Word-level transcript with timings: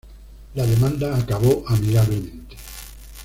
La 0.55 0.65
demanda 0.65 1.15
acabó 1.15 1.63
amigablemente. 1.67 2.57